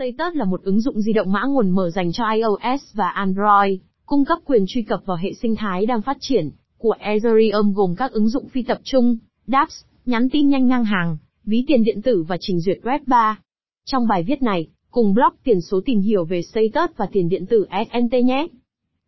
Status 0.00 0.36
là 0.36 0.44
một 0.44 0.62
ứng 0.62 0.80
dụng 0.80 1.00
di 1.00 1.12
động 1.12 1.32
mã 1.32 1.42
nguồn 1.44 1.70
mở 1.70 1.90
dành 1.90 2.12
cho 2.12 2.24
iOS 2.30 2.94
và 2.94 3.08
Android, 3.08 3.80
cung 4.06 4.24
cấp 4.24 4.38
quyền 4.44 4.64
truy 4.68 4.82
cập 4.82 5.00
vào 5.06 5.16
hệ 5.16 5.32
sinh 5.32 5.56
thái 5.56 5.86
đang 5.86 6.02
phát 6.02 6.16
triển 6.20 6.50
của 6.78 6.94
Ethereum 6.98 7.72
gồm 7.72 7.94
các 7.96 8.12
ứng 8.12 8.28
dụng 8.28 8.48
phi 8.48 8.62
tập 8.62 8.78
trung, 8.84 9.16
dApps, 9.46 9.84
nhắn 10.06 10.28
tin 10.32 10.48
nhanh 10.48 10.66
ngang 10.66 10.84
hàng, 10.84 11.16
ví 11.44 11.64
tiền 11.66 11.82
điện 11.82 12.02
tử 12.02 12.24
và 12.28 12.36
trình 12.40 12.60
duyệt 12.60 12.78
web 12.82 12.98
3. 13.06 13.38
Trong 13.84 14.06
bài 14.08 14.22
viết 14.22 14.42
này, 14.42 14.66
cùng 14.90 15.14
blog 15.14 15.34
tiền 15.44 15.60
số 15.60 15.80
tìm 15.84 16.00
hiểu 16.00 16.24
về 16.24 16.42
Status 16.42 16.96
và 16.96 17.06
tiền 17.12 17.28
điện 17.28 17.46
tử 17.46 17.66
SNT 17.70 18.12
nhé. 18.24 18.46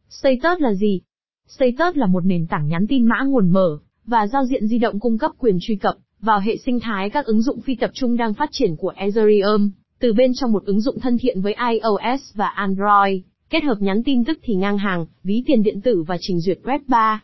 Status 0.08 0.60
là 0.60 0.74
gì? 0.74 1.00
Status 1.48 1.96
là 1.96 2.06
một 2.06 2.24
nền 2.24 2.46
tảng 2.46 2.68
nhắn 2.68 2.86
tin 2.88 3.04
mã 3.04 3.16
nguồn 3.26 3.50
mở 3.50 3.78
và 4.06 4.26
giao 4.26 4.44
diện 4.46 4.66
di 4.66 4.78
động 4.78 5.00
cung 5.00 5.18
cấp 5.18 5.30
quyền 5.38 5.58
truy 5.60 5.76
cập 5.76 5.94
vào 6.20 6.40
hệ 6.40 6.56
sinh 6.56 6.80
thái 6.80 7.10
các 7.10 7.26
ứng 7.26 7.42
dụng 7.42 7.60
phi 7.60 7.74
tập 7.74 7.90
trung 7.94 8.16
đang 8.16 8.34
phát 8.34 8.48
triển 8.52 8.76
của 8.76 8.92
Ethereum, 8.96 9.70
từ 10.02 10.12
bên 10.12 10.32
trong 10.34 10.52
một 10.52 10.64
ứng 10.64 10.80
dụng 10.80 11.00
thân 11.00 11.18
thiện 11.18 11.40
với 11.40 11.54
iOS 11.70 12.34
và 12.34 12.46
Android, 12.46 13.22
kết 13.50 13.64
hợp 13.64 13.76
nhắn 13.80 14.02
tin 14.02 14.24
tức 14.24 14.38
thì 14.42 14.54
ngang 14.54 14.78
hàng, 14.78 15.06
ví 15.24 15.42
tiền 15.46 15.62
điện 15.62 15.80
tử 15.80 16.04
và 16.06 16.16
trình 16.20 16.40
duyệt 16.40 16.58
web 16.64 16.78
3. 16.88 17.22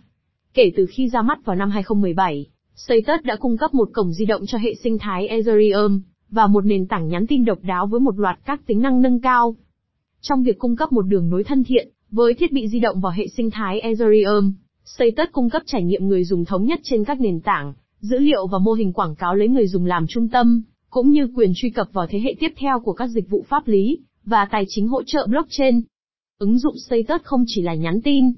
Kể 0.54 0.72
từ 0.76 0.86
khi 0.90 1.08
ra 1.08 1.22
mắt 1.22 1.44
vào 1.44 1.56
năm 1.56 1.70
2017, 1.70 2.46
Status 2.74 3.24
đã 3.24 3.36
cung 3.36 3.56
cấp 3.56 3.74
một 3.74 3.88
cổng 3.92 4.12
di 4.12 4.24
động 4.24 4.42
cho 4.46 4.58
hệ 4.58 4.74
sinh 4.74 4.98
thái 4.98 5.28
Ethereum, 5.28 6.00
và 6.30 6.46
một 6.46 6.66
nền 6.66 6.86
tảng 6.86 7.08
nhắn 7.08 7.26
tin 7.26 7.44
độc 7.44 7.58
đáo 7.62 7.86
với 7.86 8.00
một 8.00 8.18
loạt 8.18 8.38
các 8.44 8.66
tính 8.66 8.82
năng 8.82 9.02
nâng 9.02 9.20
cao. 9.20 9.56
Trong 10.20 10.42
việc 10.42 10.58
cung 10.58 10.76
cấp 10.76 10.92
một 10.92 11.02
đường 11.02 11.30
nối 11.30 11.44
thân 11.44 11.64
thiện, 11.64 11.88
với 12.10 12.34
thiết 12.34 12.52
bị 12.52 12.68
di 12.68 12.80
động 12.80 13.00
vào 13.00 13.12
hệ 13.12 13.26
sinh 13.36 13.50
thái 13.50 13.80
Ethereum, 13.80 14.52
Status 14.84 15.32
cung 15.32 15.50
cấp 15.50 15.62
trải 15.66 15.82
nghiệm 15.82 16.08
người 16.08 16.24
dùng 16.24 16.44
thống 16.44 16.64
nhất 16.64 16.80
trên 16.82 17.04
các 17.04 17.20
nền 17.20 17.40
tảng, 17.40 17.74
dữ 18.00 18.18
liệu 18.18 18.46
và 18.46 18.58
mô 18.58 18.72
hình 18.72 18.92
quảng 18.92 19.14
cáo 19.14 19.34
lấy 19.34 19.48
người 19.48 19.66
dùng 19.66 19.86
làm 19.86 20.06
trung 20.08 20.28
tâm, 20.28 20.62
cũng 20.90 21.10
như 21.10 21.28
quyền 21.36 21.52
truy 21.54 21.70
cập 21.70 21.88
vào 21.92 22.06
thế 22.06 22.20
hệ 22.20 22.34
tiếp 22.40 22.52
theo 22.56 22.80
của 22.80 22.92
các 22.92 23.06
dịch 23.06 23.30
vụ 23.30 23.44
pháp 23.48 23.68
lý 23.68 23.98
và 24.24 24.48
tài 24.50 24.64
chính 24.68 24.88
hỗ 24.88 25.02
trợ 25.02 25.26
blockchain. 25.30 25.80
Ứng 26.38 26.58
dụng 26.58 26.74
Status 26.86 27.22
không 27.24 27.44
chỉ 27.46 27.62
là 27.62 27.74
nhắn 27.74 28.00
tin. 28.04 28.32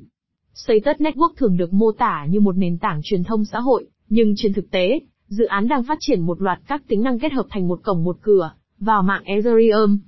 Status 0.55 1.01
Network 1.01 1.35
thường 1.37 1.57
được 1.57 1.73
mô 1.73 1.93
tả 1.93 2.27
như 2.31 2.41
một 2.41 2.57
nền 2.57 2.79
tảng 2.79 3.01
truyền 3.05 3.25
thông 3.25 3.45
xã 3.45 3.61
hội, 3.61 3.87
nhưng 4.09 4.35
trên 4.37 4.53
thực 4.53 4.71
tế, 4.71 5.01
dự 5.29 5.45
án 5.45 5.69
đang 5.69 5.85
phát 5.85 5.99
triển 6.01 6.21
một 6.21 6.43
loạt 6.43 6.61
các 6.67 6.83
tính 6.89 7.03
năng 7.03 7.19
kết 7.19 7.33
hợp 7.33 7.47
thành 7.51 7.69
một 7.69 7.81
cổng 7.83 8.05
một 8.05 8.19
cửa 8.23 8.53
vào 8.79 9.03
mạng 9.03 9.23
Ethereum. 9.25 9.99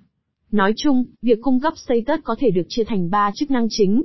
Nói 0.52 0.72
chung, 0.76 1.04
việc 1.22 1.38
cung 1.42 1.60
cấp 1.60 1.72
status 1.76 2.24
có 2.24 2.36
thể 2.38 2.50
được 2.50 2.66
chia 2.68 2.84
thành 2.84 3.10
3 3.10 3.30
chức 3.34 3.50
năng 3.50 3.66
chính. 3.70 4.02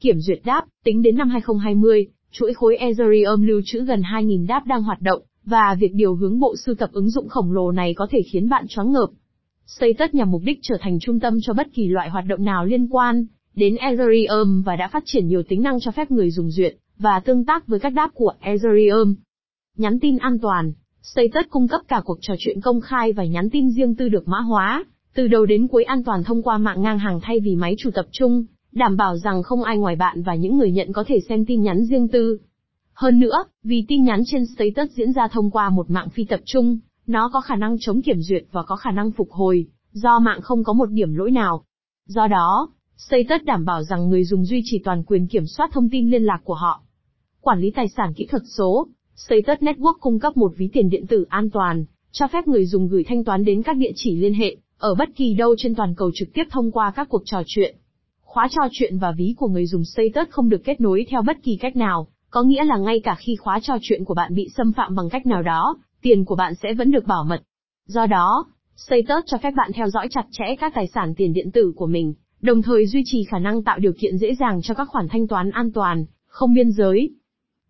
Kiểm 0.00 0.20
duyệt 0.20 0.40
đáp, 0.44 0.64
tính 0.84 1.02
đến 1.02 1.16
năm 1.16 1.28
2020, 1.28 2.06
chuỗi 2.30 2.54
khối 2.54 2.76
Ethereum 2.76 3.46
lưu 3.46 3.60
trữ 3.64 3.84
gần 3.84 4.00
2.000 4.00 4.46
đáp 4.46 4.66
đang 4.66 4.82
hoạt 4.82 5.00
động, 5.00 5.22
và 5.48 5.76
việc 5.80 5.94
điều 5.94 6.14
hướng 6.14 6.38
bộ 6.38 6.54
sưu 6.56 6.74
tập 6.74 6.90
ứng 6.92 7.10
dụng 7.10 7.28
khổng 7.28 7.52
lồ 7.52 7.72
này 7.72 7.94
có 7.94 8.06
thể 8.10 8.22
khiến 8.32 8.48
bạn 8.48 8.66
choáng 8.68 8.92
ngợp. 8.92 9.08
Xây 9.66 9.94
tất 9.94 10.14
nhằm 10.14 10.30
mục 10.30 10.42
đích 10.44 10.58
trở 10.62 10.76
thành 10.80 10.98
trung 11.00 11.20
tâm 11.20 11.38
cho 11.42 11.52
bất 11.52 11.66
kỳ 11.74 11.88
loại 11.88 12.10
hoạt 12.10 12.24
động 12.28 12.44
nào 12.44 12.64
liên 12.64 12.88
quan 12.90 13.26
đến 13.54 13.76
Ethereum 13.76 14.62
và 14.62 14.76
đã 14.76 14.88
phát 14.88 15.02
triển 15.06 15.26
nhiều 15.26 15.42
tính 15.48 15.62
năng 15.62 15.80
cho 15.80 15.90
phép 15.90 16.10
người 16.10 16.30
dùng 16.30 16.50
duyệt 16.50 16.76
và 16.98 17.20
tương 17.20 17.44
tác 17.44 17.66
với 17.66 17.80
các 17.80 17.90
đáp 17.90 18.10
của 18.14 18.32
Ethereum. 18.40 19.14
Nhắn 19.76 19.98
tin 20.00 20.18
an 20.18 20.38
toàn. 20.38 20.72
Status 21.02 21.50
cung 21.50 21.68
cấp 21.68 21.80
cả 21.88 22.00
cuộc 22.04 22.18
trò 22.20 22.34
chuyện 22.38 22.60
công 22.60 22.80
khai 22.80 23.12
và 23.12 23.24
nhắn 23.24 23.50
tin 23.50 23.70
riêng 23.70 23.94
tư 23.94 24.08
được 24.08 24.28
mã 24.28 24.40
hóa, 24.40 24.84
từ 25.14 25.28
đầu 25.28 25.46
đến 25.46 25.68
cuối 25.68 25.84
an 25.84 26.04
toàn 26.04 26.24
thông 26.24 26.42
qua 26.42 26.58
mạng 26.58 26.82
ngang 26.82 26.98
hàng 26.98 27.20
thay 27.22 27.40
vì 27.40 27.56
máy 27.56 27.74
chủ 27.78 27.90
tập 27.90 28.06
trung, 28.10 28.44
đảm 28.72 28.96
bảo 28.96 29.16
rằng 29.16 29.42
không 29.42 29.62
ai 29.62 29.78
ngoài 29.78 29.96
bạn 29.96 30.22
và 30.22 30.34
những 30.34 30.56
người 30.58 30.70
nhận 30.70 30.92
có 30.92 31.04
thể 31.06 31.20
xem 31.28 31.44
tin 31.44 31.62
nhắn 31.62 31.84
riêng 31.84 32.08
tư. 32.08 32.38
Hơn 33.00 33.18
nữa, 33.18 33.44
vì 33.62 33.84
tin 33.88 34.04
nhắn 34.04 34.22
trên 34.26 34.46
status 34.46 34.90
diễn 34.90 35.12
ra 35.12 35.28
thông 35.28 35.50
qua 35.50 35.70
một 35.70 35.90
mạng 35.90 36.08
phi 36.08 36.24
tập 36.24 36.40
trung, 36.44 36.78
nó 37.06 37.30
có 37.32 37.40
khả 37.40 37.56
năng 37.56 37.76
chống 37.80 38.02
kiểm 38.02 38.20
duyệt 38.20 38.44
và 38.52 38.62
có 38.62 38.76
khả 38.76 38.90
năng 38.90 39.10
phục 39.10 39.30
hồi, 39.30 39.66
do 39.92 40.18
mạng 40.18 40.40
không 40.40 40.64
có 40.64 40.72
một 40.72 40.90
điểm 40.90 41.14
lỗi 41.14 41.30
nào. 41.30 41.64
Do 42.06 42.26
đó, 42.26 42.68
status 42.96 43.44
đảm 43.44 43.64
bảo 43.64 43.82
rằng 43.82 44.08
người 44.08 44.24
dùng 44.24 44.44
duy 44.44 44.62
trì 44.64 44.78
toàn 44.84 45.02
quyền 45.04 45.26
kiểm 45.26 45.46
soát 45.46 45.70
thông 45.72 45.90
tin 45.90 46.10
liên 46.10 46.22
lạc 46.22 46.40
của 46.44 46.54
họ. 46.54 46.82
Quản 47.40 47.60
lý 47.60 47.70
tài 47.70 47.88
sản 47.88 48.12
kỹ 48.16 48.26
thuật 48.30 48.42
số, 48.56 48.88
Status 49.16 49.58
Network 49.60 49.98
cung 50.00 50.18
cấp 50.18 50.36
một 50.36 50.52
ví 50.56 50.68
tiền 50.72 50.88
điện 50.88 51.06
tử 51.06 51.26
an 51.28 51.50
toàn, 51.50 51.84
cho 52.12 52.26
phép 52.28 52.48
người 52.48 52.66
dùng 52.66 52.88
gửi 52.88 53.04
thanh 53.04 53.24
toán 53.24 53.44
đến 53.44 53.62
các 53.62 53.76
địa 53.76 53.92
chỉ 53.94 54.16
liên 54.16 54.34
hệ, 54.34 54.56
ở 54.78 54.94
bất 54.94 55.08
kỳ 55.16 55.34
đâu 55.34 55.54
trên 55.58 55.74
toàn 55.74 55.94
cầu 55.94 56.10
trực 56.14 56.28
tiếp 56.34 56.44
thông 56.50 56.70
qua 56.70 56.92
các 56.96 57.08
cuộc 57.08 57.22
trò 57.24 57.42
chuyện. 57.46 57.76
Khóa 58.20 58.48
trò 58.50 58.62
chuyện 58.72 58.98
và 58.98 59.12
ví 59.12 59.34
của 59.38 59.48
người 59.48 59.66
dùng 59.66 59.84
Status 59.84 60.30
không 60.30 60.48
được 60.48 60.64
kết 60.64 60.80
nối 60.80 61.06
theo 61.10 61.22
bất 61.22 61.36
kỳ 61.42 61.56
cách 61.56 61.76
nào, 61.76 62.08
có 62.30 62.42
nghĩa 62.42 62.64
là 62.64 62.76
ngay 62.76 63.00
cả 63.04 63.14
khi 63.18 63.36
khóa 63.36 63.60
trò 63.62 63.74
chuyện 63.82 64.04
của 64.04 64.14
bạn 64.14 64.34
bị 64.34 64.48
xâm 64.56 64.72
phạm 64.72 64.94
bằng 64.94 65.08
cách 65.08 65.26
nào 65.26 65.42
đó, 65.42 65.76
tiền 66.02 66.24
của 66.24 66.36
bạn 66.36 66.54
sẽ 66.54 66.74
vẫn 66.74 66.90
được 66.90 67.06
bảo 67.06 67.24
mật. 67.24 67.42
Do 67.86 68.06
đó, 68.06 68.46
Status 68.76 69.24
cho 69.26 69.38
phép 69.38 69.50
bạn 69.56 69.70
theo 69.74 69.88
dõi 69.88 70.08
chặt 70.10 70.26
chẽ 70.30 70.44
các 70.60 70.74
tài 70.74 70.86
sản 70.86 71.14
tiền 71.16 71.32
điện 71.32 71.50
tử 71.50 71.72
của 71.76 71.86
mình, 71.86 72.14
đồng 72.40 72.62
thời 72.62 72.86
duy 72.86 73.02
trì 73.04 73.24
khả 73.24 73.38
năng 73.38 73.62
tạo 73.62 73.78
điều 73.78 73.92
kiện 74.00 74.18
dễ 74.18 74.34
dàng 74.34 74.60
cho 74.62 74.74
các 74.74 74.88
khoản 74.88 75.08
thanh 75.08 75.28
toán 75.28 75.50
an 75.50 75.72
toàn, 75.72 76.04
không 76.26 76.54
biên 76.54 76.70
giới. 76.70 77.10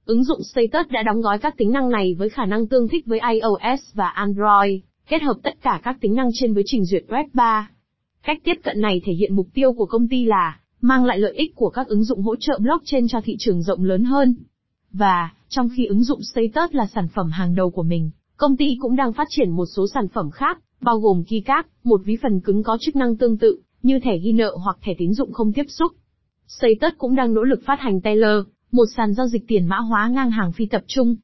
Ứng 0.04 0.24
dụng 0.24 0.40
Status 0.42 0.92
đã 0.92 1.02
đóng 1.02 1.20
gói 1.20 1.38
các 1.38 1.56
tính 1.56 1.72
năng 1.72 1.90
này 1.90 2.14
với 2.18 2.28
khả 2.28 2.44
năng 2.44 2.66
tương 2.66 2.88
thích 2.88 3.06
với 3.06 3.20
iOS 3.32 3.94
và 3.94 4.08
Android, 4.08 4.80
kết 5.08 5.22
hợp 5.22 5.36
tất 5.42 5.54
cả 5.62 5.80
các 5.84 5.96
tính 6.00 6.14
năng 6.14 6.28
trên 6.32 6.54
với 6.54 6.62
trình 6.66 6.84
duyệt 6.84 7.04
web 7.08 7.24
3. 7.32 7.70
Cách 8.22 8.38
tiếp 8.44 8.54
cận 8.64 8.80
này 8.80 9.00
thể 9.04 9.12
hiện 9.12 9.36
mục 9.36 9.46
tiêu 9.54 9.72
của 9.72 9.86
công 9.86 10.08
ty 10.08 10.24
là 10.24 10.60
mang 10.80 11.04
lại 11.04 11.18
lợi 11.18 11.34
ích 11.34 11.54
của 11.54 11.70
các 11.70 11.88
ứng 11.88 12.04
dụng 12.04 12.22
hỗ 12.22 12.36
trợ 12.36 12.58
blockchain 12.58 13.08
cho 13.08 13.20
thị 13.24 13.36
trường 13.38 13.62
rộng 13.62 13.84
lớn 13.84 14.04
hơn. 14.04 14.34
Và, 14.92 15.30
trong 15.48 15.68
khi 15.76 15.86
ứng 15.86 16.04
dụng 16.04 16.20
Status 16.22 16.74
là 16.74 16.86
sản 16.94 17.08
phẩm 17.08 17.30
hàng 17.30 17.54
đầu 17.54 17.70
của 17.70 17.82
mình, 17.82 18.10
công 18.36 18.56
ty 18.56 18.76
cũng 18.80 18.96
đang 18.96 19.12
phát 19.12 19.26
triển 19.30 19.50
một 19.50 19.66
số 19.66 19.86
sản 19.94 20.08
phẩm 20.08 20.30
khác, 20.30 20.58
bao 20.80 20.98
gồm 20.98 21.24
keycard, 21.28 21.68
một 21.84 22.00
ví 22.04 22.16
phần 22.22 22.40
cứng 22.40 22.62
có 22.62 22.78
chức 22.80 22.96
năng 22.96 23.16
tương 23.16 23.38
tự, 23.38 23.60
như 23.82 24.00
thẻ 24.02 24.18
ghi 24.18 24.32
nợ 24.32 24.56
hoặc 24.64 24.78
thẻ 24.82 24.92
tín 24.98 25.12
dụng 25.12 25.32
không 25.32 25.52
tiếp 25.52 25.66
xúc. 25.68 25.92
Status 26.46 26.98
cũng 26.98 27.14
đang 27.14 27.34
nỗ 27.34 27.42
lực 27.42 27.60
phát 27.66 27.80
hành 27.80 28.00
Teller, 28.00 28.44
một 28.72 28.84
sàn 28.96 29.14
giao 29.14 29.26
dịch 29.26 29.44
tiền 29.48 29.66
mã 29.66 29.76
hóa 29.76 30.08
ngang 30.08 30.30
hàng 30.30 30.52
phi 30.52 30.66
tập 30.66 30.82
trung. 30.86 31.16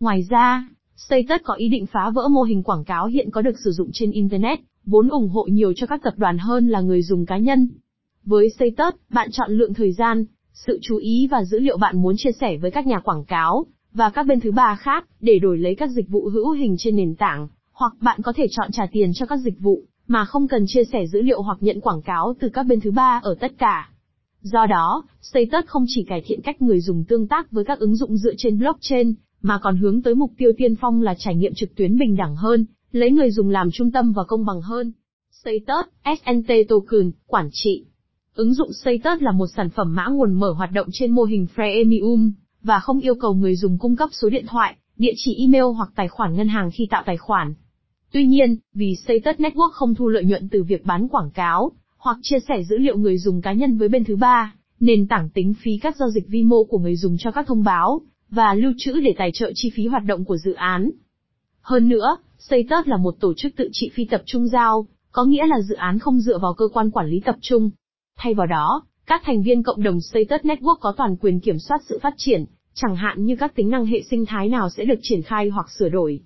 Ngoài 0.00 0.26
ra, 0.30 0.68
Status 0.96 1.40
có 1.44 1.54
ý 1.54 1.68
định 1.68 1.86
phá 1.86 2.10
vỡ 2.14 2.28
mô 2.28 2.42
hình 2.42 2.62
quảng 2.62 2.84
cáo 2.84 3.06
hiện 3.06 3.30
có 3.30 3.42
được 3.42 3.58
sử 3.64 3.70
dụng 3.70 3.90
trên 3.92 4.10
Internet, 4.10 4.58
vốn 4.86 5.08
ủng 5.08 5.28
hộ 5.28 5.44
nhiều 5.44 5.72
cho 5.76 5.86
các 5.86 6.00
tập 6.02 6.14
đoàn 6.16 6.38
hơn 6.38 6.68
là 6.68 6.80
người 6.80 7.02
dùng 7.02 7.26
cá 7.26 7.38
nhân. 7.38 7.68
Với 8.26 8.50
Status, 8.50 8.94
bạn 9.10 9.28
chọn 9.32 9.50
lượng 9.50 9.74
thời 9.74 9.92
gian, 9.92 10.24
sự 10.52 10.78
chú 10.82 10.96
ý 10.96 11.28
và 11.30 11.44
dữ 11.44 11.58
liệu 11.58 11.76
bạn 11.76 12.02
muốn 12.02 12.14
chia 12.18 12.32
sẻ 12.40 12.56
với 12.56 12.70
các 12.70 12.86
nhà 12.86 13.00
quảng 13.00 13.24
cáo, 13.24 13.66
và 13.92 14.10
các 14.10 14.26
bên 14.26 14.40
thứ 14.40 14.52
ba 14.52 14.76
khác, 14.80 15.06
để 15.20 15.38
đổi 15.38 15.58
lấy 15.58 15.74
các 15.74 15.90
dịch 15.90 16.08
vụ 16.08 16.28
hữu 16.28 16.50
hình 16.50 16.76
trên 16.78 16.96
nền 16.96 17.14
tảng, 17.14 17.48
hoặc 17.72 17.92
bạn 18.00 18.22
có 18.22 18.32
thể 18.36 18.46
chọn 18.50 18.70
trả 18.72 18.86
tiền 18.92 19.10
cho 19.14 19.26
các 19.26 19.36
dịch 19.36 19.60
vụ, 19.60 19.82
mà 20.06 20.24
không 20.24 20.48
cần 20.48 20.64
chia 20.66 20.84
sẻ 20.92 21.06
dữ 21.06 21.22
liệu 21.22 21.42
hoặc 21.42 21.58
nhận 21.60 21.80
quảng 21.80 22.02
cáo 22.02 22.34
từ 22.40 22.48
các 22.48 22.62
bên 22.62 22.80
thứ 22.80 22.90
ba 22.90 23.20
ở 23.22 23.34
tất 23.40 23.52
cả. 23.58 23.90
Do 24.40 24.66
đó, 24.66 25.02
Status 25.22 25.66
không 25.66 25.84
chỉ 25.88 26.04
cải 26.04 26.22
thiện 26.26 26.40
cách 26.40 26.62
người 26.62 26.80
dùng 26.80 27.04
tương 27.04 27.28
tác 27.28 27.52
với 27.52 27.64
các 27.64 27.78
ứng 27.78 27.96
dụng 27.96 28.16
dựa 28.16 28.34
trên 28.36 28.58
blockchain, 28.58 29.14
mà 29.42 29.58
còn 29.62 29.76
hướng 29.76 30.02
tới 30.02 30.14
mục 30.14 30.32
tiêu 30.38 30.52
tiên 30.56 30.74
phong 30.80 31.02
là 31.02 31.14
trải 31.18 31.34
nghiệm 31.34 31.54
trực 31.54 31.74
tuyến 31.74 31.98
bình 31.98 32.16
đẳng 32.16 32.36
hơn, 32.36 32.66
lấy 32.92 33.10
người 33.10 33.30
dùng 33.30 33.50
làm 33.50 33.70
trung 33.70 33.90
tâm 33.90 34.12
và 34.12 34.24
công 34.24 34.44
bằng 34.44 34.60
hơn. 34.60 34.92
Status, 35.30 35.86
SNT 36.04 36.52
Token, 36.68 37.10
quản 37.26 37.48
trị. 37.52 37.84
Ứng 38.34 38.54
dụng 38.54 38.72
Status 38.72 39.22
là 39.22 39.32
một 39.32 39.46
sản 39.56 39.70
phẩm 39.70 39.94
mã 39.94 40.06
nguồn 40.06 40.32
mở 40.32 40.52
hoạt 40.52 40.72
động 40.72 40.88
trên 40.92 41.10
mô 41.10 41.22
hình 41.22 41.46
freemium, 41.56 42.30
và 42.62 42.78
không 42.78 43.00
yêu 43.00 43.14
cầu 43.14 43.34
người 43.34 43.56
dùng 43.56 43.78
cung 43.78 43.96
cấp 43.96 44.08
số 44.12 44.28
điện 44.28 44.46
thoại, 44.48 44.76
địa 44.96 45.12
chỉ 45.16 45.34
email 45.34 45.64
hoặc 45.76 45.90
tài 45.94 46.08
khoản 46.08 46.36
ngân 46.36 46.48
hàng 46.48 46.70
khi 46.70 46.86
tạo 46.90 47.02
tài 47.06 47.16
khoản. 47.16 47.54
Tuy 48.12 48.26
nhiên, 48.26 48.56
vì 48.74 48.96
Status 48.96 49.40
Network 49.40 49.70
không 49.72 49.94
thu 49.94 50.08
lợi 50.08 50.24
nhuận 50.24 50.48
từ 50.48 50.62
việc 50.62 50.84
bán 50.84 51.08
quảng 51.08 51.30
cáo, 51.30 51.72
hoặc 51.96 52.16
chia 52.22 52.38
sẻ 52.48 52.62
dữ 52.70 52.78
liệu 52.78 52.96
người 52.96 53.18
dùng 53.18 53.40
cá 53.40 53.52
nhân 53.52 53.78
với 53.78 53.88
bên 53.88 54.04
thứ 54.04 54.16
ba, 54.16 54.54
nền 54.80 55.06
tảng 55.06 55.30
tính 55.30 55.54
phí 55.62 55.78
các 55.82 55.96
giao 55.96 56.10
dịch 56.10 56.28
vi 56.28 56.42
mô 56.42 56.64
của 56.64 56.78
người 56.78 56.96
dùng 56.96 57.16
cho 57.18 57.30
các 57.30 57.46
thông 57.46 57.64
báo, 57.64 58.00
và 58.30 58.54
lưu 58.54 58.72
trữ 58.78 59.00
để 59.00 59.14
tài 59.18 59.30
trợ 59.34 59.52
chi 59.54 59.70
phí 59.74 59.86
hoạt 59.86 60.04
động 60.04 60.24
của 60.24 60.36
dự 60.36 60.52
án. 60.52 60.90
Hơn 61.60 61.88
nữa, 61.88 62.16
Status 62.38 62.86
là 62.86 62.96
một 62.96 63.16
tổ 63.20 63.34
chức 63.36 63.56
tự 63.56 63.68
trị 63.72 63.90
phi 63.94 64.04
tập 64.04 64.22
trung 64.26 64.48
giao, 64.48 64.86
có 65.12 65.24
nghĩa 65.24 65.46
là 65.46 65.60
dự 65.60 65.74
án 65.74 65.98
không 65.98 66.20
dựa 66.20 66.38
vào 66.38 66.54
cơ 66.54 66.68
quan 66.72 66.90
quản 66.90 67.06
lý 67.08 67.20
tập 67.24 67.36
trung. 67.40 67.70
Thay 68.16 68.34
vào 68.34 68.46
đó, 68.46 68.82
các 69.06 69.22
thành 69.24 69.42
viên 69.42 69.62
cộng 69.62 69.82
đồng 69.82 70.00
Status 70.00 70.46
Network 70.46 70.76
có 70.80 70.94
toàn 70.96 71.16
quyền 71.16 71.40
kiểm 71.40 71.58
soát 71.58 71.78
sự 71.88 71.98
phát 72.02 72.14
triển, 72.16 72.44
chẳng 72.74 72.96
hạn 72.96 73.24
như 73.24 73.36
các 73.36 73.54
tính 73.54 73.70
năng 73.70 73.86
hệ 73.86 74.02
sinh 74.10 74.26
thái 74.26 74.48
nào 74.48 74.70
sẽ 74.70 74.84
được 74.84 74.98
triển 75.02 75.22
khai 75.22 75.48
hoặc 75.48 75.70
sửa 75.70 75.88
đổi. 75.88 76.20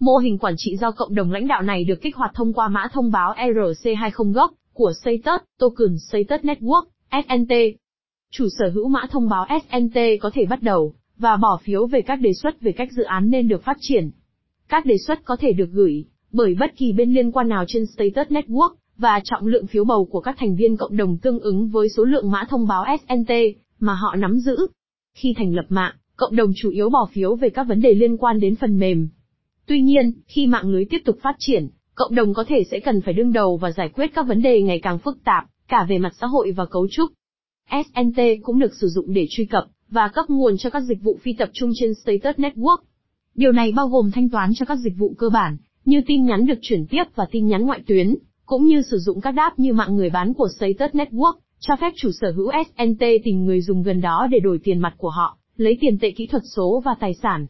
Mô 0.00 0.16
hình 0.16 0.38
quản 0.38 0.54
trị 0.56 0.76
do 0.76 0.90
cộng 0.90 1.14
đồng 1.14 1.32
lãnh 1.32 1.48
đạo 1.48 1.62
này 1.62 1.84
được 1.84 2.02
kích 2.02 2.16
hoạt 2.16 2.30
thông 2.34 2.52
qua 2.52 2.68
mã 2.68 2.88
thông 2.92 3.10
báo 3.10 3.34
ERC20 3.34 4.32
gốc 4.32 4.52
của 4.72 4.92
Status, 5.02 5.46
token 5.58 5.98
Status 5.98 6.44
Network, 6.44 6.82
SNT. 7.10 7.52
Chủ 8.30 8.48
sở 8.58 8.70
hữu 8.74 8.88
mã 8.88 9.06
thông 9.10 9.28
báo 9.28 9.46
SNT 9.48 9.98
có 10.20 10.30
thể 10.34 10.46
bắt 10.46 10.62
đầu 10.62 10.94
và 11.18 11.36
bỏ 11.36 11.60
phiếu 11.62 11.86
về 11.86 12.02
các 12.02 12.16
đề 12.16 12.32
xuất 12.32 12.60
về 12.60 12.72
cách 12.72 12.92
dự 12.92 13.02
án 13.02 13.30
nên 13.30 13.48
được 13.48 13.64
phát 13.64 13.76
triển. 13.80 14.10
Các 14.68 14.86
đề 14.86 14.98
xuất 15.06 15.24
có 15.24 15.36
thể 15.36 15.52
được 15.52 15.68
gửi 15.72 16.04
bởi 16.32 16.54
bất 16.60 16.76
kỳ 16.76 16.92
bên 16.92 17.14
liên 17.14 17.32
quan 17.32 17.48
nào 17.48 17.64
trên 17.68 17.86
Status 17.86 18.32
Network 18.32 18.74
và 18.98 19.20
trọng 19.24 19.46
lượng 19.46 19.66
phiếu 19.66 19.84
bầu 19.84 20.04
của 20.04 20.20
các 20.20 20.36
thành 20.38 20.56
viên 20.56 20.76
cộng 20.76 20.96
đồng 20.96 21.18
tương 21.18 21.40
ứng 21.40 21.68
với 21.68 21.88
số 21.88 22.04
lượng 22.04 22.30
mã 22.30 22.44
thông 22.48 22.66
báo 22.66 22.84
SNT 23.00 23.32
mà 23.80 23.94
họ 23.94 24.16
nắm 24.16 24.38
giữ. 24.38 24.56
Khi 25.14 25.34
thành 25.36 25.54
lập 25.54 25.64
mạng, 25.68 25.94
cộng 26.16 26.36
đồng 26.36 26.52
chủ 26.56 26.70
yếu 26.70 26.90
bỏ 26.90 27.08
phiếu 27.12 27.34
về 27.34 27.50
các 27.50 27.62
vấn 27.62 27.80
đề 27.80 27.94
liên 27.94 28.16
quan 28.16 28.40
đến 28.40 28.56
phần 28.56 28.78
mềm. 28.78 29.08
Tuy 29.66 29.80
nhiên, 29.80 30.12
khi 30.26 30.46
mạng 30.46 30.68
lưới 30.68 30.84
tiếp 30.84 30.98
tục 31.04 31.18
phát 31.22 31.36
triển, 31.38 31.68
cộng 31.94 32.14
đồng 32.14 32.34
có 32.34 32.44
thể 32.48 32.62
sẽ 32.70 32.80
cần 32.80 33.00
phải 33.00 33.14
đương 33.14 33.32
đầu 33.32 33.56
và 33.56 33.70
giải 33.70 33.88
quyết 33.88 34.14
các 34.14 34.26
vấn 34.26 34.42
đề 34.42 34.62
ngày 34.62 34.80
càng 34.82 34.98
phức 34.98 35.24
tạp, 35.24 35.44
cả 35.68 35.86
về 35.88 35.98
mặt 35.98 36.12
xã 36.20 36.26
hội 36.26 36.52
và 36.52 36.66
cấu 36.66 36.88
trúc. 36.90 37.10
SNT 37.70 38.20
cũng 38.42 38.58
được 38.58 38.74
sử 38.80 38.88
dụng 38.88 39.14
để 39.14 39.26
truy 39.30 39.44
cập 39.44 39.64
và 39.90 40.08
cấp 40.08 40.24
nguồn 40.28 40.56
cho 40.56 40.70
các 40.70 40.80
dịch 40.80 41.02
vụ 41.02 41.18
phi 41.22 41.32
tập 41.32 41.50
trung 41.52 41.72
trên 41.74 41.94
Status 41.94 42.36
Network. 42.36 42.78
Điều 43.34 43.52
này 43.52 43.72
bao 43.72 43.88
gồm 43.88 44.10
thanh 44.10 44.28
toán 44.28 44.50
cho 44.54 44.66
các 44.66 44.78
dịch 44.78 44.94
vụ 44.98 45.14
cơ 45.18 45.28
bản, 45.28 45.56
như 45.84 46.00
tin 46.06 46.24
nhắn 46.24 46.46
được 46.46 46.58
chuyển 46.62 46.86
tiếp 46.86 47.04
và 47.14 47.26
tin 47.30 47.46
nhắn 47.46 47.66
ngoại 47.66 47.80
tuyến, 47.86 48.14
cũng 48.46 48.64
như 48.64 48.82
sử 48.82 48.98
dụng 48.98 49.20
các 49.20 49.30
đáp 49.30 49.58
như 49.58 49.72
mạng 49.72 49.96
người 49.96 50.10
bán 50.10 50.34
của 50.34 50.48
Status 50.56 50.94
Network, 50.94 51.34
cho 51.60 51.76
phép 51.80 51.92
chủ 51.96 52.10
sở 52.20 52.30
hữu 52.30 52.50
SNT 52.66 53.04
tìm 53.24 53.44
người 53.44 53.60
dùng 53.60 53.82
gần 53.82 54.00
đó 54.00 54.26
để 54.30 54.38
đổi 54.38 54.58
tiền 54.64 54.78
mặt 54.78 54.94
của 54.98 55.10
họ, 55.10 55.38
lấy 55.56 55.78
tiền 55.80 55.98
tệ 55.98 56.10
kỹ 56.10 56.26
thuật 56.26 56.42
số 56.56 56.82
và 56.84 56.94
tài 57.00 57.14
sản. 57.14 57.46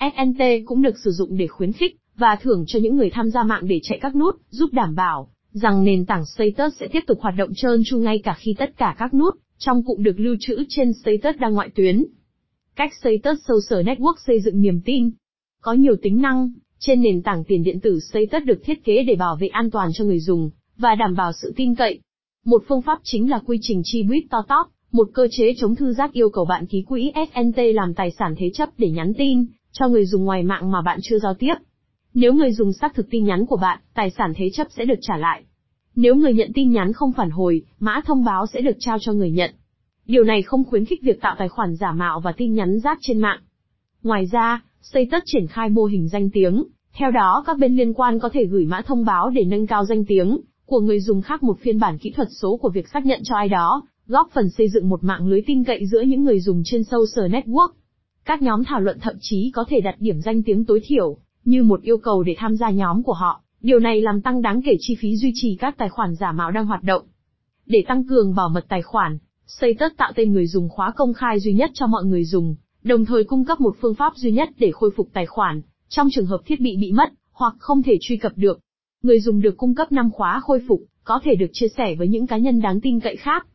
SNT 0.00 0.42
cũng 0.66 0.82
được 0.82 0.98
sử 1.04 1.10
dụng 1.10 1.36
để 1.36 1.46
khuyến 1.46 1.72
khích 1.72 1.96
và 2.16 2.36
thưởng 2.42 2.64
cho 2.66 2.78
những 2.78 2.96
người 2.96 3.10
tham 3.10 3.30
gia 3.30 3.42
mạng 3.42 3.62
để 3.68 3.80
chạy 3.82 3.98
các 4.02 4.16
nút, 4.16 4.34
giúp 4.50 4.72
đảm 4.72 4.94
bảo 4.94 5.28
rằng 5.52 5.84
nền 5.84 6.06
tảng 6.06 6.24
Status 6.26 6.80
sẽ 6.80 6.88
tiếp 6.92 7.00
tục 7.06 7.18
hoạt 7.20 7.34
động 7.36 7.50
trơn 7.56 7.82
tru 7.84 7.98
ngay 7.98 8.18
cả 8.18 8.36
khi 8.38 8.54
tất 8.58 8.76
cả 8.76 8.96
các 8.98 9.14
nút 9.14 9.34
trong 9.58 9.84
cụm 9.84 10.02
được 10.02 10.20
lưu 10.20 10.36
trữ 10.40 10.64
trên 10.68 10.92
Status 10.92 11.40
đang 11.40 11.54
ngoại 11.54 11.70
tuyến. 11.74 12.04
Cách 12.76 12.92
Status 12.94 13.38
Social 13.48 13.88
Network 13.88 14.14
xây 14.26 14.40
dựng 14.40 14.60
niềm 14.60 14.80
tin. 14.84 15.10
Có 15.60 15.72
nhiều 15.72 15.96
tính 16.02 16.22
năng, 16.22 16.52
trên 16.80 17.02
nền 17.02 17.22
tảng 17.22 17.44
tiền 17.44 17.62
điện 17.62 17.80
tử 17.80 18.00
Status 18.00 18.44
được 18.44 18.60
thiết 18.64 18.84
kế 18.84 19.02
để 19.02 19.14
bảo 19.14 19.36
vệ 19.36 19.48
an 19.48 19.70
toàn 19.70 19.90
cho 19.92 20.04
người 20.04 20.20
dùng, 20.20 20.50
và 20.76 20.94
đảm 20.94 21.14
bảo 21.16 21.32
sự 21.32 21.52
tin 21.56 21.74
cậy. 21.74 22.00
Một 22.44 22.62
phương 22.68 22.82
pháp 22.82 22.98
chính 23.02 23.30
là 23.30 23.40
quy 23.46 23.58
trình 23.62 23.80
chi 23.84 24.02
buýt 24.02 24.24
to 24.30 24.42
top, 24.48 24.72
một 24.92 25.08
cơ 25.14 25.28
chế 25.30 25.54
chống 25.56 25.74
thư 25.74 25.92
giác 25.92 26.12
yêu 26.12 26.30
cầu 26.30 26.44
bạn 26.44 26.66
ký 26.66 26.82
quỹ 26.82 27.12
SNT 27.14 27.58
làm 27.74 27.94
tài 27.94 28.10
sản 28.10 28.34
thế 28.38 28.50
chấp 28.54 28.68
để 28.78 28.90
nhắn 28.90 29.12
tin, 29.18 29.46
cho 29.72 29.88
người 29.88 30.06
dùng 30.06 30.24
ngoài 30.24 30.42
mạng 30.42 30.70
mà 30.70 30.82
bạn 30.82 30.98
chưa 31.02 31.18
giao 31.18 31.34
tiếp. 31.34 31.54
Nếu 32.14 32.32
người 32.32 32.52
dùng 32.52 32.72
xác 32.72 32.94
thực 32.94 33.10
tin 33.10 33.24
nhắn 33.24 33.46
của 33.46 33.56
bạn, 33.56 33.78
tài 33.94 34.10
sản 34.10 34.32
thế 34.36 34.50
chấp 34.50 34.66
sẽ 34.70 34.84
được 34.84 34.98
trả 35.00 35.16
lại. 35.16 35.42
Nếu 35.96 36.14
người 36.14 36.32
nhận 36.32 36.52
tin 36.54 36.70
nhắn 36.70 36.92
không 36.92 37.12
phản 37.12 37.30
hồi, 37.30 37.62
mã 37.78 38.00
thông 38.06 38.24
báo 38.24 38.46
sẽ 38.46 38.60
được 38.60 38.76
trao 38.78 38.98
cho 39.00 39.12
người 39.12 39.30
nhận. 39.30 39.50
Điều 40.06 40.24
này 40.24 40.42
không 40.42 40.64
khuyến 40.64 40.84
khích 40.84 41.02
việc 41.02 41.20
tạo 41.20 41.34
tài 41.38 41.48
khoản 41.48 41.76
giả 41.76 41.92
mạo 41.92 42.20
và 42.20 42.32
tin 42.32 42.54
nhắn 42.54 42.80
rác 42.80 42.98
trên 43.00 43.18
mạng. 43.18 43.40
Ngoài 44.02 44.26
ra, 44.32 44.62
Xây 44.82 45.08
tất 45.10 45.22
triển 45.26 45.46
khai 45.46 45.68
mô 45.68 45.84
hình 45.84 46.08
danh 46.08 46.30
tiếng, 46.30 46.64
theo 46.92 47.10
đó 47.10 47.44
các 47.46 47.58
bên 47.58 47.76
liên 47.76 47.94
quan 47.94 48.18
có 48.18 48.28
thể 48.28 48.44
gửi 48.44 48.66
mã 48.66 48.82
thông 48.86 49.04
báo 49.04 49.30
để 49.30 49.44
nâng 49.44 49.66
cao 49.66 49.84
danh 49.84 50.04
tiếng 50.04 50.40
của 50.66 50.80
người 50.80 51.00
dùng 51.00 51.22
khác 51.22 51.42
một 51.42 51.58
phiên 51.60 51.78
bản 51.78 51.98
kỹ 51.98 52.10
thuật 52.10 52.28
số 52.40 52.56
của 52.56 52.70
việc 52.70 52.88
xác 52.88 53.06
nhận 53.06 53.20
cho 53.24 53.36
ai 53.36 53.48
đó, 53.48 53.82
góp 54.06 54.30
phần 54.32 54.50
xây 54.50 54.68
dựng 54.68 54.88
một 54.88 55.04
mạng 55.04 55.26
lưới 55.26 55.42
tin 55.46 55.64
cậy 55.64 55.86
giữa 55.86 56.00
những 56.00 56.24
người 56.24 56.40
dùng 56.40 56.62
trên 56.64 56.84
social 56.84 57.34
network. 57.34 57.68
Các 58.24 58.42
nhóm 58.42 58.64
thảo 58.64 58.80
luận 58.80 58.98
thậm 59.00 59.14
chí 59.20 59.50
có 59.54 59.64
thể 59.68 59.80
đặt 59.80 59.94
điểm 59.98 60.20
danh 60.20 60.42
tiếng 60.42 60.64
tối 60.64 60.80
thiểu, 60.84 61.16
như 61.44 61.62
một 61.62 61.82
yêu 61.82 61.98
cầu 61.98 62.22
để 62.22 62.34
tham 62.38 62.56
gia 62.56 62.70
nhóm 62.70 63.02
của 63.02 63.12
họ. 63.12 63.42
Điều 63.60 63.78
này 63.78 64.00
làm 64.00 64.20
tăng 64.20 64.42
đáng 64.42 64.60
kể 64.62 64.76
chi 64.80 64.96
phí 65.00 65.16
duy 65.16 65.32
trì 65.34 65.56
các 65.56 65.78
tài 65.78 65.88
khoản 65.88 66.14
giả 66.14 66.32
mạo 66.32 66.50
đang 66.50 66.66
hoạt 66.66 66.82
động. 66.82 67.02
Để 67.66 67.84
tăng 67.88 68.04
cường 68.08 68.34
bảo 68.34 68.48
mật 68.48 68.64
tài 68.68 68.82
khoản, 68.82 69.18
Status 69.46 69.96
tạo 69.96 70.12
tên 70.14 70.32
người 70.32 70.46
dùng 70.46 70.68
khóa 70.68 70.92
công 70.96 71.12
khai 71.12 71.40
duy 71.40 71.52
nhất 71.52 71.70
cho 71.74 71.86
mọi 71.86 72.04
người 72.04 72.24
dùng, 72.24 72.56
đồng 72.82 73.04
thời 73.04 73.24
cung 73.24 73.44
cấp 73.44 73.60
một 73.60 73.76
phương 73.80 73.94
pháp 73.94 74.12
duy 74.16 74.30
nhất 74.30 74.48
để 74.58 74.70
khôi 74.72 74.90
phục 74.96 75.08
tài 75.12 75.26
khoản, 75.26 75.62
trong 75.88 76.08
trường 76.10 76.26
hợp 76.26 76.40
thiết 76.46 76.60
bị 76.60 76.76
bị 76.76 76.92
mất, 76.92 77.12
hoặc 77.32 77.54
không 77.58 77.82
thể 77.82 77.96
truy 78.00 78.16
cập 78.16 78.32
được. 78.36 78.60
Người 79.02 79.20
dùng 79.20 79.40
được 79.40 79.56
cung 79.56 79.74
cấp 79.74 79.92
5 79.92 80.10
khóa 80.10 80.40
khôi 80.44 80.62
phục, 80.68 80.82
có 81.04 81.20
thể 81.24 81.34
được 81.34 81.50
chia 81.52 81.68
sẻ 81.76 81.94
với 81.94 82.08
những 82.08 82.26
cá 82.26 82.36
nhân 82.36 82.60
đáng 82.60 82.80
tin 82.80 83.00
cậy 83.00 83.16
khác. 83.16 83.46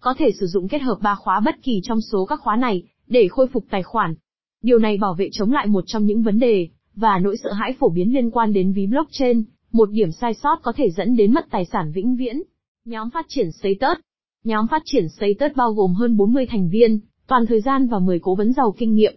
Có 0.00 0.14
thể 0.18 0.30
sử 0.40 0.46
dụng 0.46 0.68
kết 0.68 0.82
hợp 0.82 0.98
3 1.02 1.14
khóa 1.14 1.40
bất 1.40 1.54
kỳ 1.62 1.80
trong 1.84 2.00
số 2.00 2.26
các 2.26 2.40
khóa 2.40 2.56
này, 2.56 2.82
để 3.06 3.28
khôi 3.28 3.46
phục 3.46 3.64
tài 3.70 3.82
khoản. 3.82 4.14
Điều 4.62 4.78
này 4.78 4.96
bảo 4.96 5.14
vệ 5.14 5.28
chống 5.32 5.52
lại 5.52 5.66
một 5.66 5.84
trong 5.86 6.06
những 6.06 6.22
vấn 6.22 6.38
đề, 6.38 6.68
và 6.94 7.18
nỗi 7.18 7.36
sợ 7.36 7.52
hãi 7.52 7.74
phổ 7.78 7.88
biến 7.88 8.14
liên 8.14 8.30
quan 8.30 8.52
đến 8.52 8.72
ví 8.72 8.86
blockchain, 8.86 9.42
một 9.72 9.90
điểm 9.90 10.12
sai 10.12 10.34
sót 10.34 10.58
có 10.62 10.72
thể 10.76 10.90
dẫn 10.90 11.16
đến 11.16 11.34
mất 11.34 11.46
tài 11.50 11.64
sản 11.64 11.92
vĩnh 11.92 12.16
viễn. 12.16 12.42
Nhóm 12.84 13.10
phát 13.10 13.26
triển 13.28 13.52
Status 13.52 13.98
Nhóm 14.44 14.66
phát 14.66 14.82
triển 14.84 15.08
Status 15.08 15.56
bao 15.56 15.72
gồm 15.72 15.94
hơn 15.94 16.16
40 16.16 16.46
thành 16.46 16.68
viên, 16.68 17.00
toàn 17.26 17.46
thời 17.46 17.60
gian 17.60 17.86
và 17.88 17.98
10 17.98 18.18
cố 18.18 18.34
vấn 18.34 18.52
giàu 18.52 18.74
kinh 18.78 18.94
nghiệm. 18.94 19.14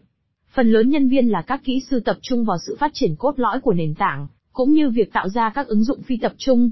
Phần 0.53 0.71
lớn 0.71 0.89
nhân 0.89 1.09
viên 1.09 1.27
là 1.27 1.41
các 1.41 1.61
kỹ 1.63 1.81
sư 1.89 1.99
tập 1.99 2.17
trung 2.21 2.45
vào 2.45 2.57
sự 2.67 2.77
phát 2.79 2.91
triển 2.93 3.15
cốt 3.15 3.39
lõi 3.39 3.61
của 3.61 3.73
nền 3.73 3.95
tảng, 3.95 4.27
cũng 4.53 4.73
như 4.73 4.89
việc 4.89 5.13
tạo 5.13 5.29
ra 5.29 5.49
các 5.49 5.67
ứng 5.67 5.83
dụng 5.83 6.01
phi 6.01 6.17
tập 6.17 6.33
trung. 6.37 6.71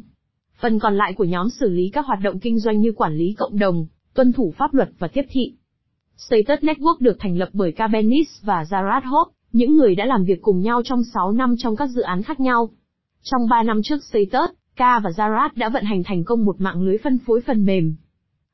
Phần 0.59 0.79
còn 0.79 0.97
lại 0.97 1.13
của 1.13 1.23
nhóm 1.23 1.49
xử 1.49 1.69
lý 1.69 1.89
các 1.89 2.05
hoạt 2.05 2.19
động 2.23 2.39
kinh 2.39 2.59
doanh 2.59 2.79
như 2.79 2.91
quản 2.91 3.15
lý 3.15 3.33
cộng 3.37 3.59
đồng, 3.59 3.85
tuân 4.13 4.31
thủ 4.33 4.53
pháp 4.57 4.73
luật 4.73 4.89
và 4.99 5.07
tiếp 5.07 5.25
thị. 5.29 5.53
Status 6.17 6.63
Network 6.63 6.95
được 6.99 7.17
thành 7.19 7.37
lập 7.37 7.49
bởi 7.53 7.71
Cabenis 7.71 8.27
và 8.41 8.63
Zarat 8.63 9.01
Hope, 9.03 9.31
những 9.51 9.75
người 9.75 9.95
đã 9.95 10.05
làm 10.05 10.23
việc 10.23 10.41
cùng 10.41 10.61
nhau 10.61 10.81
trong 10.85 11.03
6 11.13 11.31
năm 11.31 11.55
trong 11.57 11.75
các 11.75 11.89
dự 11.89 12.01
án 12.01 12.23
khác 12.23 12.39
nhau. 12.39 12.69
Trong 13.23 13.41
3 13.49 13.63
năm 13.63 13.81
trước 13.83 14.03
Status, 14.03 14.49
K 14.75 14.79
và 14.79 15.09
Zarat 15.17 15.49
đã 15.55 15.69
vận 15.69 15.83
hành 15.83 16.03
thành 16.03 16.23
công 16.23 16.45
một 16.45 16.61
mạng 16.61 16.81
lưới 16.81 16.97
phân 16.97 17.17
phối 17.25 17.41
phần 17.41 17.65
mềm. 17.65 17.95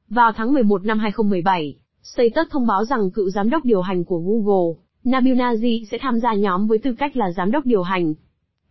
Vào 0.10 0.32
tháng 0.32 0.54
11 0.54 0.86
năm 0.86 1.00
2017, 1.00 1.76
Status 2.04 2.52
thông 2.52 2.68
báo 2.68 2.86
rằng 2.86 3.12
cựu 3.12 3.30
giám 3.30 3.50
đốc 3.50 3.66
điều 3.66 3.82
hành 3.82 4.04
của 4.04 4.20
Google, 4.20 4.82
Nabil 5.04 5.34
Naji 5.34 5.86
sẽ 5.92 5.98
tham 6.02 6.20
gia 6.20 6.34
nhóm 6.34 6.68
với 6.68 6.78
tư 6.78 6.96
cách 6.98 7.18
là 7.18 7.32
giám 7.38 7.52
đốc 7.52 7.66
điều 7.66 7.82
hành. 7.82 8.14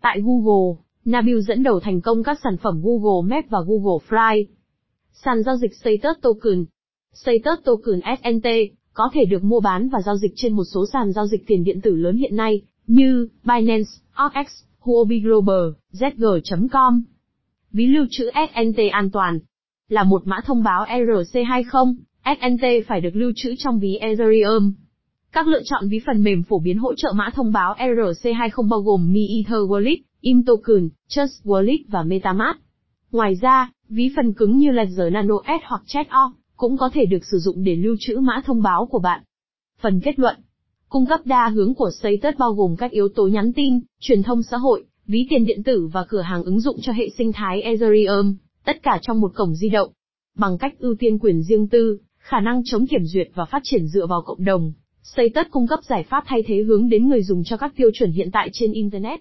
Tại 0.01 0.21
Google, 0.21 0.77
Nabil 1.05 1.41
dẫn 1.41 1.63
đầu 1.63 1.81
thành 1.81 2.01
công 2.01 2.23
các 2.23 2.39
sản 2.45 2.57
phẩm 2.57 2.83
Google 2.83 3.37
Maps 3.37 3.51
và 3.51 3.59
Google 3.67 4.07
Fly. 4.09 4.45
Sàn 5.13 5.43
giao 5.43 5.57
dịch 5.57 5.75
Status 5.75 6.23
Token 6.23 6.65
Status 7.15 7.65
Token 7.65 8.01
SNT 8.23 8.47
có 8.93 9.11
thể 9.13 9.25
được 9.25 9.45
mua 9.45 9.61
bán 9.61 9.89
và 9.89 10.01
giao 10.07 10.17
dịch 10.17 10.33
trên 10.37 10.53
một 10.53 10.65
số 10.65 10.87
sàn 10.93 11.13
giao 11.13 11.27
dịch 11.27 11.47
tiền 11.47 11.65
điện 11.65 11.81
tử 11.81 11.95
lớn 11.97 12.17
hiện 12.17 12.37
nay, 12.37 12.63
như 12.87 13.29
Binance, 13.45 13.91
OKX, 14.15 14.65
Huobi 14.79 15.21
Global, 15.21 15.71
Zg.com. 15.93 17.03
Ví 17.73 17.87
lưu 17.87 18.07
trữ 18.11 18.31
SNT 18.35 18.79
an 18.93 19.11
toàn 19.11 19.39
là 19.89 20.05
một 20.05 20.23
mã 20.27 20.41
thông 20.45 20.63
báo 20.63 20.85
ERC20, 20.85 21.95
SNT 22.25 22.87
phải 22.87 23.01
được 23.01 23.17
lưu 23.17 23.33
trữ 23.37 23.55
trong 23.59 23.79
ví 23.79 23.97
Ethereum. 23.97 24.73
Các 25.33 25.47
lựa 25.47 25.63
chọn 25.65 25.89
ví 25.89 26.01
phần 26.07 26.23
mềm 26.23 26.43
phổ 26.43 26.59
biến 26.59 26.79
hỗ 26.79 26.95
trợ 26.95 27.13
mã 27.17 27.31
thông 27.35 27.53
báo 27.53 27.75
ERC20 27.79 28.69
bao 28.69 28.81
gồm 28.81 29.13
Mi 29.13 29.27
Ether 29.37 29.61
Wallet, 29.61 29.97
Im 30.21 30.45
Token, 30.45 30.89
Trust 31.09 31.45
Wallet 31.45 31.79
và 31.89 32.03
MetaMask. 32.03 32.59
Ngoài 33.13 33.35
ra, 33.41 33.73
ví 33.89 34.13
phần 34.17 34.33
cứng 34.33 34.59
như 34.59 34.71
Ledger 34.71 35.13
Nano 35.13 35.35
S 35.47 35.65
hoặc 35.65 35.83
Chat.org 35.87 36.37
cũng 36.57 36.77
có 36.77 36.91
thể 36.93 37.07
được 37.07 37.25
sử 37.31 37.39
dụng 37.39 37.65
để 37.65 37.77
lưu 37.77 37.97
trữ 38.01 38.17
mã 38.21 38.43
thông 38.45 38.63
báo 38.63 38.87
của 38.87 38.99
bạn. 38.99 39.23
Phần 39.81 40.01
kết 40.01 40.19
luận 40.19 40.37
Cung 40.89 41.07
cấp 41.07 41.21
đa 41.25 41.49
hướng 41.49 41.75
của 41.75 41.91
Status 42.01 42.39
bao 42.39 42.53
gồm 42.53 42.77
các 42.77 42.91
yếu 42.91 43.09
tố 43.09 43.27
nhắn 43.27 43.53
tin, 43.53 43.81
truyền 44.01 44.23
thông 44.23 44.43
xã 44.43 44.57
hội, 44.57 44.85
ví 45.07 45.27
tiền 45.31 45.45
điện 45.45 45.63
tử 45.63 45.89
và 45.93 46.05
cửa 46.09 46.21
hàng 46.21 46.45
ứng 46.45 46.61
dụng 46.61 46.77
cho 46.83 46.93
hệ 46.93 47.09
sinh 47.19 47.33
thái 47.33 47.63
Ethereum, 47.63 48.37
tất 48.65 48.83
cả 48.83 48.99
trong 49.03 49.21
một 49.21 49.33
cổng 49.35 49.55
di 49.55 49.69
động. 49.69 49.93
Bằng 50.37 50.59
cách 50.59 50.75
ưu 50.79 50.95
tiên 50.99 51.19
quyền 51.19 51.43
riêng 51.43 51.69
tư, 51.69 51.99
khả 52.21 52.41
năng 52.41 52.63
chống 52.65 52.87
kiểm 52.87 53.05
duyệt 53.05 53.29
và 53.35 53.45
phát 53.45 53.61
triển 53.65 53.87
dựa 53.87 54.07
vào 54.07 54.23
cộng 54.23 54.45
đồng, 54.45 54.73
xây 55.03 55.29
tất 55.35 55.51
cung 55.51 55.67
cấp 55.67 55.81
giải 55.89 56.03
pháp 56.03 56.25
thay 56.27 56.43
thế 56.47 56.63
hướng 56.63 56.89
đến 56.89 57.09
người 57.09 57.23
dùng 57.23 57.45
cho 57.45 57.57
các 57.57 57.73
tiêu 57.77 57.91
chuẩn 57.95 58.13
hiện 58.13 58.31
tại 58.31 58.51
trên 58.53 58.73
Internet. 58.73 59.21